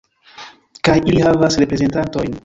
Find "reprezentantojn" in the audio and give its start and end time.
1.65-2.39